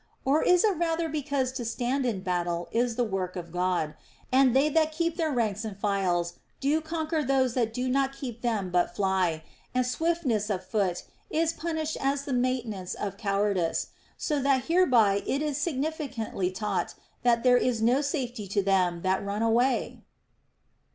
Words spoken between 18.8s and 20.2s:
that run away